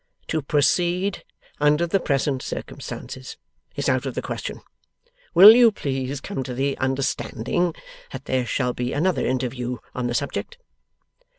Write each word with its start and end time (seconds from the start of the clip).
To 0.29 0.41
proceed 0.41 1.23
under 1.59 1.85
the 1.85 1.99
present 1.99 2.41
circumstances 2.41 3.37
is 3.75 3.87
out 3.87 4.07
of 4.07 4.15
the 4.15 4.21
question. 4.23 4.61
Will 5.35 5.51
you 5.55 5.71
please 5.71 6.19
come 6.21 6.41
to 6.41 6.55
the 6.55 6.75
understanding 6.79 7.75
that 8.11 8.25
there 8.25 8.47
shall 8.47 8.73
be 8.73 8.93
another 8.93 9.23
interview 9.27 9.77
on 9.93 10.07
the 10.07 10.15
subject? 10.15 10.57